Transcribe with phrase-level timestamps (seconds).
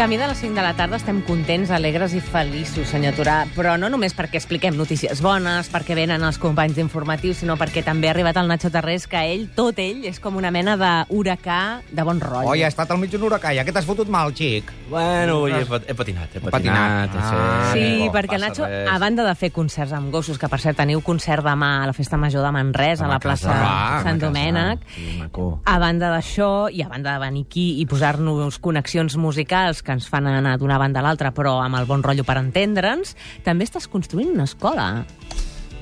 [0.00, 3.74] camí de les 5 de la tarda estem contents, alegres i feliços, senyor Turà, però
[3.76, 8.14] no només perquè expliquem notícies bones, perquè venen els companys informatius, sinó perquè també ha
[8.14, 12.16] arribat el Nacho Tarrés, que ell, tot ell, és com una mena d'huracà de bon
[12.16, 12.48] rotllo.
[12.48, 14.72] Oi, ha estat al mig d'un huracà, ja que t'has fotut mal, xic.
[14.88, 17.12] Bueno, ui, he, pat- he patinat, he patinat.
[17.12, 17.20] patinat.
[17.20, 17.68] Ah.
[17.74, 18.88] Sí, no perquè passa Nacho, res.
[18.88, 21.92] a banda de fer concerts amb gossos, que per cert teniu concert demà a la
[21.92, 24.24] Festa Major de Manresa, a la plaça Va, Sant.
[24.24, 25.20] Domènec, Sí,
[25.66, 30.08] a banda d'això, i a banda de venir aquí i posar-nos connexions musicals que ens
[30.08, 33.88] fan anar d'una banda a l'altra, però amb el bon rotllo per entendre'ns, també estàs
[33.88, 35.04] construint una escola.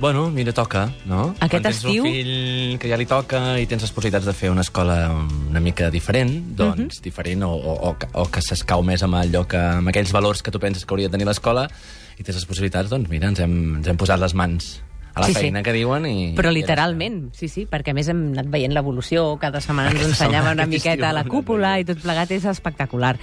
[0.00, 1.34] Bueno, mira, toca, no?
[1.40, 4.32] Aquest Quan tens estiu- un fill que ja li toca i tens les possibilitats de
[4.32, 5.10] fer una escola
[5.50, 7.02] una mica diferent, doncs Mhm.
[7.02, 10.40] diferent, o, o, o, que- o que s'escau més amb allò que, amb aquells valors
[10.42, 11.68] que tu penses que hauria de tenir l'escola,
[12.16, 14.82] i tens les possibilitats, doncs mira, ens hem, ens hem posat les mans
[15.18, 15.40] a la Sí, sí.
[15.48, 16.14] feina que diuen i...
[16.38, 20.54] Però literalment, sí, sí, perquè a més hem anat veient l'evolució, cada setmana ens ensenyava
[20.56, 23.16] una miqueta estiu la cúpula i tot plegat és espectacular.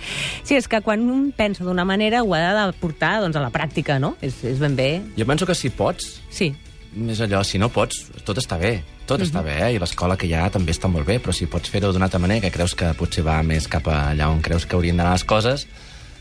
[0.44, 3.52] Sí, és que quan un pensa d'una manera ho ha de portar doncs, a la
[3.56, 4.16] pràctica, no?
[4.22, 4.89] És, és ben bé...
[5.17, 6.52] Jo penso que si pots, Sí,
[6.95, 8.78] és allò, si no pots, tot està bé.
[9.06, 9.73] Tot està bé, eh?
[9.75, 12.17] i l'escola que hi ha també està molt bé, però si pots fer-ho d'una altra
[12.23, 15.12] manera, que creus que potser va més cap a allà on creus que haurien d'anar
[15.14, 15.67] les coses,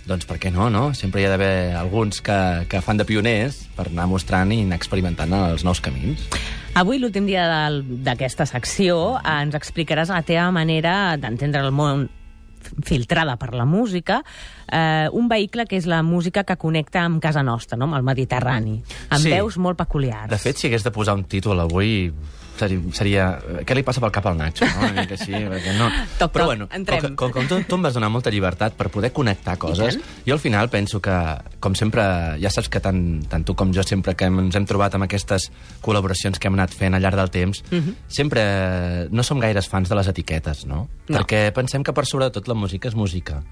[0.07, 0.89] doncs per què no, no?
[0.95, 2.37] Sempre hi ha d'haver alguns que,
[2.69, 6.27] que fan de pioners per anar mostrant i anar experimentant els nous camins.
[6.75, 7.47] Avui, l'últim dia
[8.05, 12.09] d'aquesta secció, eh, ens explicaràs la teva manera d'entendre el món
[12.85, 14.23] filtrada per la música,
[14.73, 17.85] eh, un vehicle que és la música que connecta amb casa nostra, no?
[17.85, 19.31] amb el Mediterrani, amb Sí.
[19.31, 20.31] veus molt peculiars.
[20.31, 22.11] De fet, si hagués de posar un títol avui,
[22.59, 22.81] seria...
[22.95, 23.25] seria
[23.67, 24.87] què li passa pel cap al Nacho, no?
[24.89, 25.89] Una mica així, perquè no...
[26.19, 27.01] Toc, Però bueno, entrem.
[27.01, 29.99] com, que- com, com tu, tu em vas donar molta llibertat per poder connectar coses,
[30.27, 31.15] jo al final penso que,
[31.61, 32.05] com sempre,
[32.43, 35.51] ja saps que tant, tant tu com jo sempre que ens hem trobat amb aquestes
[35.85, 37.63] col·laboracions que hem anat fent al llarg del temps,
[38.09, 40.85] sempre no som gaires fans de les etiquetes, no?
[41.09, 41.19] No.
[41.19, 43.43] Perquè pensem que per sobre de tot la música és música.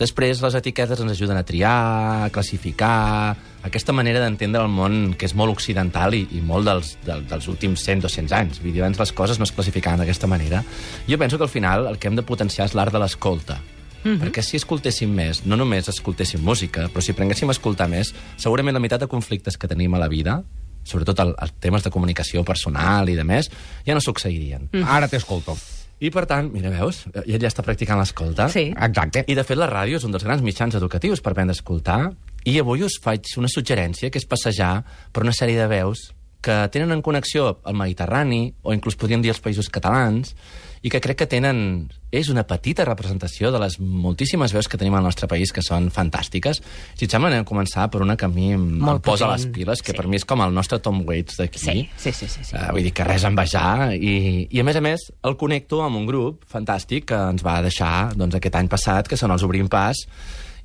[0.00, 5.28] Després les etiquetes ens ajuden a triar, a classificar, aquesta manera d'entendre el món que
[5.28, 8.51] és molt occidental i, i molt dels, del, dels últims 100-200 anys.
[8.60, 10.64] Vull dir, abans les coses no es classificaven d'aquesta manera.
[11.08, 13.60] Jo penso que al final el que hem de potenciar és l'art de l'escolta.
[14.02, 14.20] Mm -hmm.
[14.20, 18.74] Perquè si escoltéssim més, no només escoltéssim música, però si aprenguéssim a escoltar més, segurament
[18.74, 20.42] la meitat de conflictes que tenim a la vida,
[20.84, 23.50] sobretot el, els temes de comunicació personal i de més,
[23.86, 24.68] ja no succeirien.
[24.72, 24.82] Mm.
[24.84, 25.56] Ara t'escolto.
[26.02, 27.04] I per tant, mira, veus?
[27.14, 28.48] Ell ja està practicant l'escolta.
[28.48, 28.72] Sí.
[28.74, 29.22] Exacte.
[29.30, 32.00] I de fet la ràdio és un dels grans mitjans educatius per aprendre a escoltar
[32.44, 34.82] i avui us faig una suggerència que és passejar
[35.12, 36.10] per una sèrie de veus
[36.42, 40.34] que tenen en connexió el Mediterrani o inclús podríem dir els països catalans
[40.82, 41.88] i que crec que tenen...
[42.12, 45.86] És una petita representació de les moltíssimes veus que tenim al nostre país que són
[45.94, 46.58] fantàstiques.
[46.98, 49.28] Si et sembla, anem a començar per una que a mi em, Molt em posa
[49.30, 49.38] potent.
[49.38, 49.96] les piles, que Sí.
[49.96, 51.58] per mi és com el nostre Tom Waits d'aquí.
[51.62, 52.56] Sí, sí, sí, sí, sí.
[52.58, 55.80] Uh, vull dir que res a envejar i, i a més a més el connecto
[55.86, 59.46] amb un grup fantàstic que ens va deixar doncs, aquest any passat, que són els
[59.46, 59.96] Obrim Pas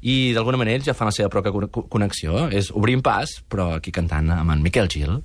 [0.01, 3.37] i d'alguna manera ells ja fan la seva pròpia co- co- connexió és Obrim Pas,
[3.47, 5.21] però aquí cantant amb en Miquel Gil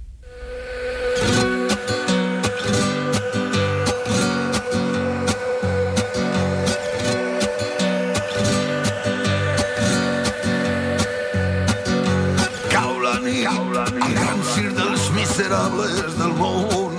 [15.33, 16.93] miserables del món.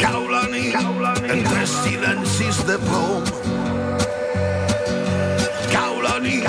[0.00, 0.74] Cau la nit,
[1.30, 3.24] entre silencis de plom.
[5.70, 6.48] Cau la nit,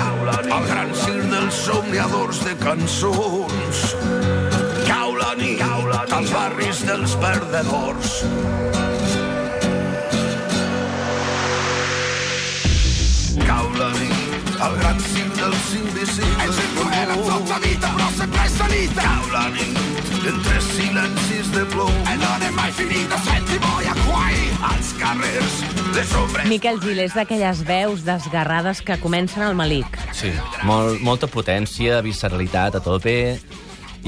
[0.56, 0.90] el gran
[1.30, 3.71] dels somniadors de cançons.
[6.12, 8.10] Nit, als barris dels perdedors.
[13.46, 16.74] Cau la nit, el gran cim dels invisibles del
[17.22, 17.48] món.
[17.48, 19.06] la vita, però sempre és sanita.
[19.06, 19.80] Cau la nit,
[20.34, 21.96] entre silencis de plom.
[22.12, 24.36] E non è mai finita, senti boia guai.
[24.68, 25.58] Als carrers,
[25.96, 26.46] les ombres...
[26.46, 29.96] Miquel Gil és d'aquelles veus desgarrades que comencen al malic.
[30.12, 30.36] sí.
[30.68, 33.40] Molt, molta potència, visceralitat a tope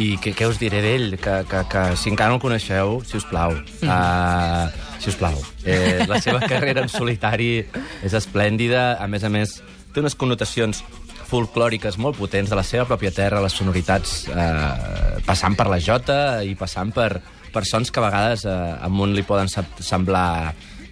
[0.00, 1.14] i què, què us diré d'ell?
[1.22, 3.86] Que, que, que si encara no el coneixeu, si us plau, mm.
[3.86, 5.38] uh, si us plau.
[5.64, 7.62] Eh, la seva carrera en solitari
[8.02, 9.60] és esplèndida, a més a més
[9.94, 10.82] té unes connotacions
[11.24, 16.18] folclòriques molt potents de la seva pròpia terra, les sonoritats eh, passant per la jota
[16.44, 17.10] i passant per,
[17.54, 20.28] per sons que a vegades eh, a un li poden semblar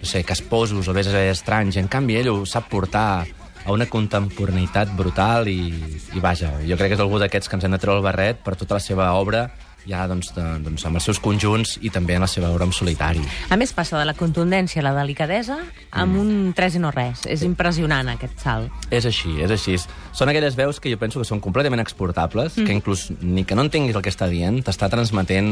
[0.03, 1.77] no sé, casposos o bé estranys.
[1.79, 3.23] En canvi, ell ho sap portar
[3.65, 5.71] a una contemporaneïtat brutal i,
[6.13, 8.43] i vaja, jo crec que és algú d'aquests que ens hem de treure el barret
[8.43, 9.47] per tota la seva obra
[9.87, 12.73] ja doncs, de, doncs, amb els seus conjunts i també en la seva obra en
[12.75, 13.23] solitari.
[13.51, 15.59] A més, passa de la contundència a la delicadesa
[15.99, 17.25] amb un tres i no res.
[17.29, 18.87] És impressionant, aquest salt.
[18.93, 19.77] És així, és així.
[20.15, 22.67] Són aquelles veus que jo penso que són completament exportables, mm.
[22.67, 25.51] que inclús ni que no entenguis el que està dient, t'està transmetent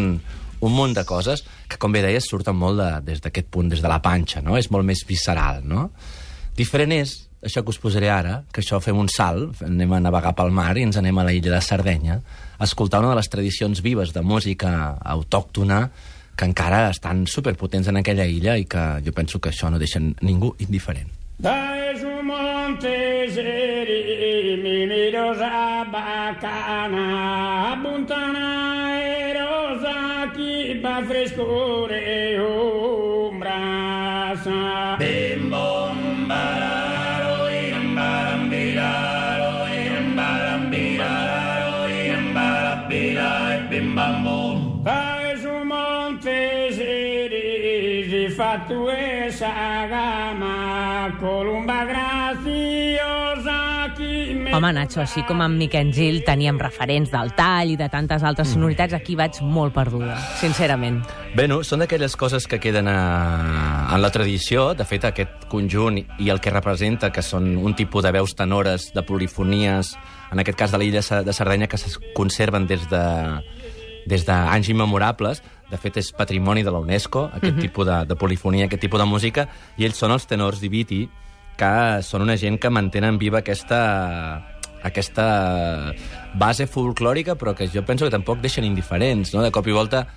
[0.61, 3.81] un munt de coses que, com bé deies, surten molt de, des d'aquest punt, des
[3.81, 4.57] de la panxa, no?
[4.59, 5.89] És molt més visceral, no?
[6.57, 10.33] Diferent és això que us posaré ara, que això fem un salt, anem a navegar
[10.37, 12.21] pel mar i ens anem a la illa de Sardenya,
[12.57, 15.89] a escoltar una de les tradicions vives de música autòctona
[16.37, 20.15] que encara estan superpotents en aquella illa i que jo penso que això no deixen
[20.21, 21.09] ningú indiferent.
[21.41, 23.99] Dais un Monteseri,
[24.61, 28.49] mi mirosa bacana, buntana
[29.01, 32.80] e rosa, chi va frescore ombrasa.
[53.99, 58.51] Home, Nacho, així com amb Miquel Gil teníem referents del tall i de tantes altres
[58.53, 61.01] sonoritats, aquí vaig molt perduda, sincerament.
[61.35, 62.97] Bé, no, són d'aquelles coses que queden a,
[63.95, 64.71] en la tradició.
[64.77, 68.91] De fet, aquest conjunt i el que representa, que són un tipus de veus tenores,
[68.95, 69.95] de polifonies,
[70.31, 73.03] en aquest cas de l'illa de Sardenya, que es conserven des de
[74.05, 75.43] des d'anys immemorables.
[75.69, 79.07] De fet, és patrimoni de la UNESCO, aquest tipus de, de polifonia, aquest tipus de
[79.07, 79.47] música,
[79.79, 81.05] i ells són els tenors d'Ibiti,
[81.59, 81.73] que
[82.05, 83.81] són una gent que mantenen viva aquesta
[84.81, 85.93] aquesta
[86.33, 89.43] base folclòrica, però que jo penso que tampoc deixen indiferents, no?
[89.45, 90.07] De cop i volta,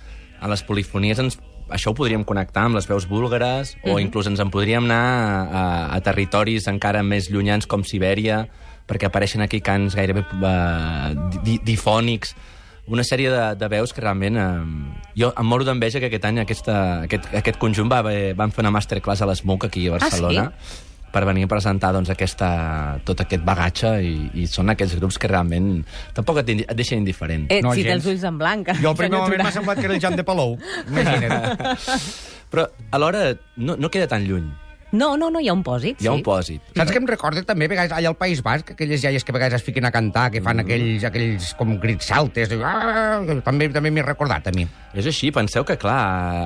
[0.41, 1.37] a les polifonies ens,
[1.69, 5.37] això ho podríem connectar amb les veus búlgares, o inclús ens en podríem anar a,
[5.45, 5.63] a,
[5.97, 8.45] a territoris encara més llunyans com Sibèria,
[8.89, 12.35] perquè apareixen aquí cants gairebé uh, di, difònics,
[12.85, 14.35] una sèrie de, de veus que realment...
[14.37, 16.75] Eh, jo em moro d'enveja que aquest any aquesta,
[17.07, 18.03] aquest, aquest conjunt va,
[18.37, 20.49] van fer una masterclass a l'ESMUC aquí a Barcelona
[21.15, 22.49] per venir a presentar doncs, aquesta,
[23.07, 25.77] tot aquest bagatge i, i són aquells grups que realment
[26.17, 27.47] tampoc et, et deixen indiferent.
[27.55, 28.01] Eh, No, si gens.
[28.01, 28.73] els ulls en blanc.
[28.81, 30.57] Jo al primer moment m'ha semblat que era el Jan de Palou.
[30.91, 31.55] Imagina't.
[32.51, 34.51] Però alhora no, no queda tan lluny.
[34.95, 36.19] No, no, no, hi ha un pòsit, Hi ha sí.
[36.19, 36.67] un pòsit.
[36.77, 37.67] Saps què em recorda també?
[37.67, 40.29] A vegades, allà al País Basc, aquelles iaies que a vegades es fiquen a cantar,
[40.31, 44.63] que fan aquells, aquells com crits saltes, i, ah, també també m'he recordat a mi.
[44.95, 45.97] És així, penseu que, clar,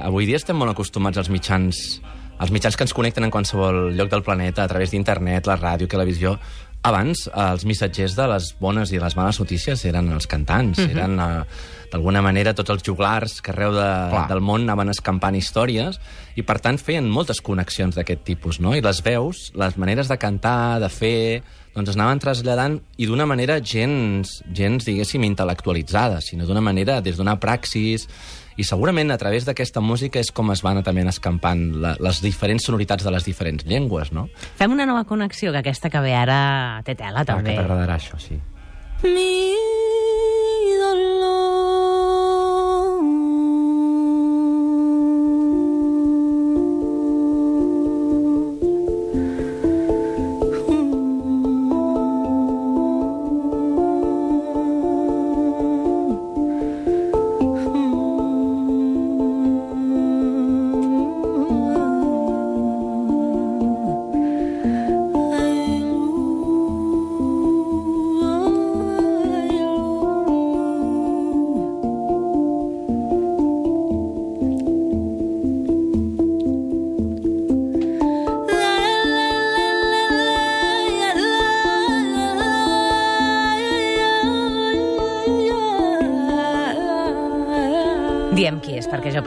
[0.08, 2.00] avui dia estem molt acostumats als mitjans
[2.40, 5.90] els mitjans que ens connecten en qualsevol lloc del planeta, a través d'internet, la ràdio,
[5.92, 6.38] televisió...
[6.80, 11.79] Abans, els missatgers de les bones i les males notícies eren els cantants, eren, eh,
[11.92, 14.28] d'alguna manera, tots els juglars que arreu de, Clar.
[14.30, 15.98] del món anaven escampant històries
[16.38, 18.76] i, per tant, feien moltes connexions d'aquest tipus, no?
[18.78, 21.42] I les veus, les maneres de cantar, de fer,
[21.76, 27.18] doncs es anaven traslladant i d'una manera gens, gens, diguéssim, intel·lectualitzada, sinó d'una manera, des
[27.18, 28.08] d'una praxis...
[28.60, 32.66] I segurament a través d'aquesta música és com es van també escampant la, les diferents
[32.68, 34.26] sonoritats de les diferents llengües, no?
[34.60, 37.56] Fem una nova connexió, que aquesta que ve ara té tela, Ah, que també.
[37.56, 38.36] t'agradarà això, sí.
[39.08, 39.56] Mi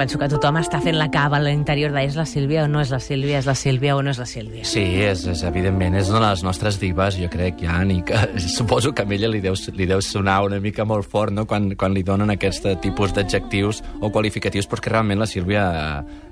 [0.02, 2.80] penso que tothom està fent la cava a l'interior de és la Sílvia o no
[2.82, 4.64] és la Sílvia, és la Sílvia o no és la Sílvia.
[4.66, 8.18] Sí, és, és, evidentment, és una de les nostres divas, jo crec, Jan, i que
[8.56, 11.47] suposo que a ella li deu, li deu sonar una mica molt fort no?
[11.47, 15.64] quan, quan li donen aquest tipus d'adjectius o qualificatius, perquè realment la Sílvia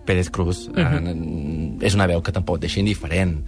[0.06, 1.78] Pérez Cruz uh -huh.
[1.80, 3.44] eh, és una veu que tampoc deixa indiferent.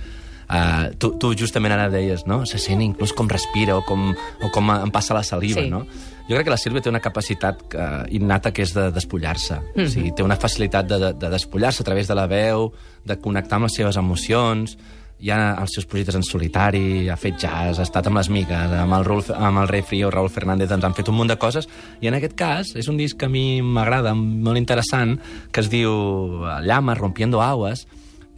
[0.53, 2.45] Uh, tu, tu justament ara deies, no?
[2.47, 5.71] Se sent inclús com respira o com, o com em passa la saliva, Sí.
[5.71, 5.87] no?
[6.29, 9.59] Jo crec que la Sílvia té una capacitat uh, innata que és de despullar-se.
[9.59, 9.87] Mm -hmm.
[9.87, 12.73] o sigui, té una facilitat de, de, de despullar-se a través de la veu,
[13.05, 14.77] de connectar amb les seves emocions,
[15.23, 18.75] hi ha els seus projectes en solitari, ha fet jazz, ha estat amb les migues,
[18.75, 21.39] amb el, Raúl, amb el rei Frío, Raúl Fernández, ens han fet un munt de
[21.39, 21.69] coses,
[22.03, 25.21] i en aquest cas és un disc que a mi m'agrada, molt interessant,
[25.53, 27.87] que es diu Llama, Rompiendo Aguas,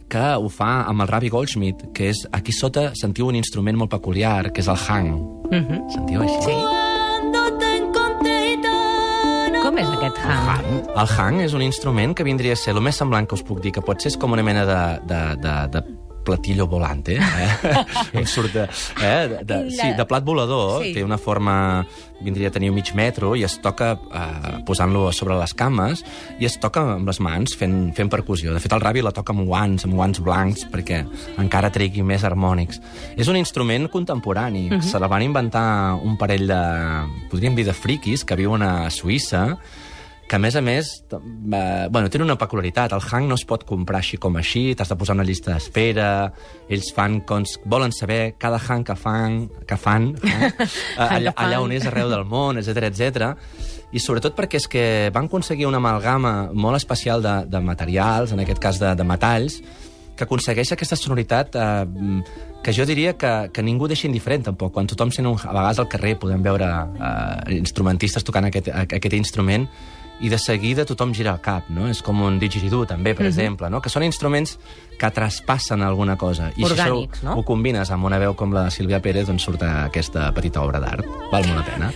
[0.07, 3.97] que ho fa amb el Ravi Goldschmidt, que és, aquí sota sentiu un instrument molt
[3.97, 5.09] peculiar, que és el hang.
[5.49, 5.89] Mm -hmm.
[5.89, 6.41] Sentiu així?
[6.45, 6.74] Sí.
[9.75, 10.67] Com és aquest hang?
[10.95, 13.59] El hang és un instrument que vindria a ser el més semblant que us puc
[13.59, 14.77] dir, que pot ser és com una mena de,
[15.09, 15.81] de, de, de
[16.25, 17.85] platillo volante, eh?
[18.17, 18.65] on surt de,
[19.01, 19.27] eh?
[19.31, 20.91] de, de, sí, de plat volador, Sí.
[20.97, 21.85] té una forma,
[22.19, 26.03] vindria a tenir mig metro, i es toca eh, posant-lo sobre les cames,
[26.39, 28.53] i es toca amb les mans fent, fent percussió.
[28.55, 31.03] De fet, el Ravi la toca amb guants, amb guants blancs, perquè
[31.41, 32.81] encara tregui més harmònics.
[33.15, 34.69] És un instrument contemporani.
[34.71, 34.81] Mhm.
[34.81, 36.61] Se la van inventar un parell de,
[37.31, 39.57] podríem dir, de friquis que viuen a Suïssa,
[40.27, 43.65] que a més a més eh, bueno, tenen una peculiaritat, el hang no es pot
[43.67, 46.09] comprar així com així, t'has de posar una llista d'espera,
[46.69, 50.51] ells fan cons, volen saber cada hang que fan, que fan eh?
[50.97, 53.31] allà, allà on és arreu del món, etc etc.
[53.93, 58.41] i sobretot perquè és que van aconseguir una amalgama molt especial de, de materials, en
[58.41, 59.61] aquest cas de, de metalls,
[60.15, 62.21] que aconsegueix aquesta sonoritat eh,
[62.65, 64.71] que jo diria que, que ningú deixa indiferent, tampoc.
[64.73, 65.35] Quan tothom sent un...
[65.37, 69.67] A vegades al carrer podem veure eh, instrumentistes tocant aquest, aquest instrument
[70.21, 71.89] i de seguida tothom gira el cap, no?
[71.91, 73.81] És com un didgeridoo, també, per exemple, no?
[73.83, 74.57] Que són instruments
[74.99, 76.51] que traspassen alguna cosa.
[76.55, 77.35] I Orgànics, si això no?
[77.39, 80.79] ho combines amb una veu com la de Sílvia Pérez, doncs surt aquesta petita obra
[80.79, 81.05] d'art.
[81.33, 81.91] Val molt la pena.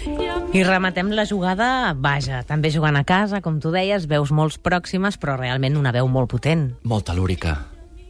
[0.54, 5.18] I rematem la jugada, vaja, també jugant a casa, com tu deies, veus molt pròximes,
[5.22, 6.74] però realment una veu molt potent.
[6.84, 7.56] Molt telúrica.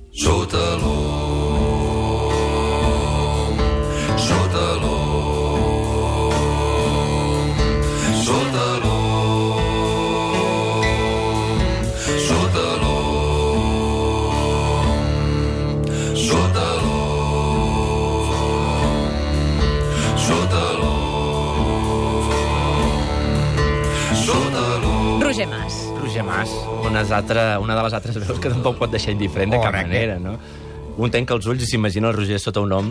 [0.10, 2.00] Sota l'om,
[4.18, 4.69] sota
[26.40, 26.56] Mas,
[26.90, 29.88] una, altra, una de les altres veus que tampoc pot deixar indiferent de cap Correcte.
[29.94, 30.38] manera, no?
[31.00, 32.90] Un tanca els ulls i s'imagina el Roger sota un nom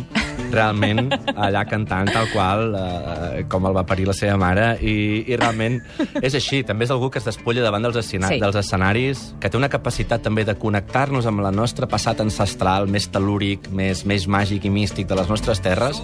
[0.48, 5.36] realment allà cantant tal qual eh, com el va parir la seva mare i, i
[5.36, 5.76] realment
[6.22, 8.38] és així, també és algú que es despulla davant dels, escena Sí.
[8.40, 13.10] dels escenaris que té una capacitat també de connectar-nos amb la nostra passat ancestral més
[13.12, 16.00] telúric, més, més màgic i místic de les nostres terres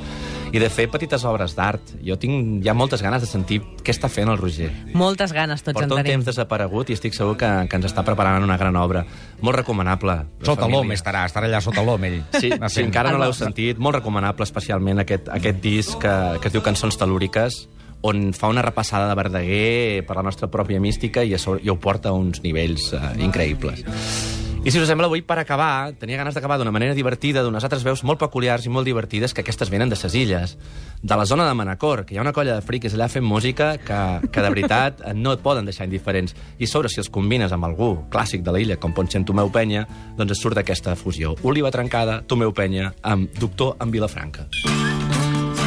[0.54, 1.96] i de fer petites obres d'art.
[2.06, 4.68] Jo tinc ja moltes ganes de sentir què està fent el Roger.
[4.94, 6.12] Moltes ganes tots Porta en un tenim.
[6.20, 9.02] temps desaparegut i estic segur que, que ens està preparant una gran obra.
[9.42, 10.20] Molt recomanable.
[10.46, 12.20] Sota l'om estarà, estarà allà sota l'om, ell.
[12.38, 16.48] Sí, si fent- encara no l'heu sentit, molt recomanable especialment aquest, aquest disc que, que
[16.48, 17.64] es diu Cançons Telúriques,
[18.04, 21.70] on fa una repassada de Verdaguer per la nostra pròpia mística i, a sobre, i
[21.72, 23.82] ho porta a uns nivells uh, increïbles.
[24.64, 27.82] I si us sembla, avui, per acabar, tenia ganes d'acabar d'una manera divertida, d'unes altres
[27.84, 30.54] veus molt peculiars i molt divertides, que aquestes venen de ses illes,
[31.02, 33.74] de la zona de Manacor, que hi ha una colla de friquis allà fent música
[33.76, 33.98] que,
[34.32, 36.32] que de veritat no et poden deixar indiferents.
[36.56, 39.52] I sobre si els combines amb algú clàssic de l'illa, com pot ser en Tomeu
[39.52, 39.84] Penya,
[40.16, 41.34] doncs et surt aquesta fusió.
[41.44, 44.48] Oliva trencada, Tomeu Penya, amb Doctor en Vilafranca.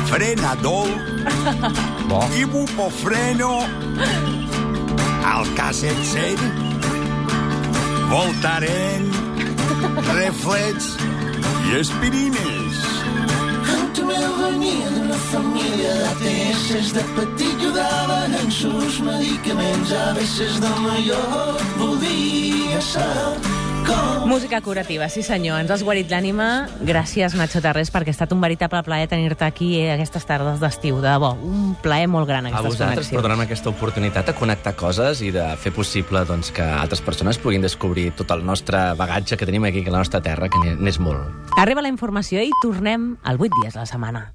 [0.08, 0.88] frenador,
[2.10, 2.24] Bo.
[2.34, 3.60] ibupofreno,
[5.24, 6.34] alcacetzer,
[8.10, 9.12] voltaren,
[10.14, 10.96] reflex
[11.68, 12.78] i aspirines.
[13.76, 21.60] Antoneu venia d'una família d'ATS de petit jugaven en sus medicaments a veces de major
[21.78, 23.47] volia ser
[24.28, 25.62] Música curativa, sí senyor.
[25.64, 26.68] Ens has guarit l'ànima.
[26.84, 31.00] Gràcies, Nacho Tarrés, perquè ha estat un veritable plaer tenir-te aquí eh, aquestes tardes d'estiu.
[31.00, 34.76] De debò, un plaer molt gran, A aquestes vosaltres per donar-me aquesta oportunitat de connectar
[34.76, 39.40] coses i de fer possible doncs, que altres persones puguin descobrir tot el nostre bagatge
[39.40, 41.48] que tenim aquí, que a la nostra terra, que n'és molt.
[41.58, 44.28] Arriba la informació i tornem al 8 dies a la setmana.